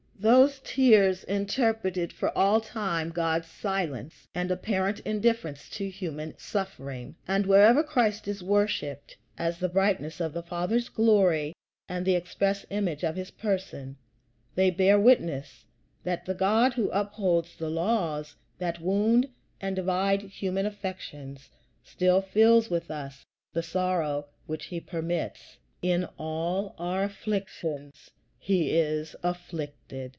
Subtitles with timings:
[0.21, 7.47] Those tears interpreted for all time God's silence and apparent indifference to human suffering; and
[7.47, 11.53] wherever Christ is worshiped as the brightness of the Father's glory
[11.89, 13.97] and the express image of his person,
[14.53, 15.65] they bear witness
[16.03, 19.27] that the God who upholds the laws that wound
[19.59, 21.49] and divide human affections
[21.83, 25.57] still feels with us the sorrow which he permits.
[25.81, 28.11] "In all our afflictions
[28.43, 30.09] he is afflicted."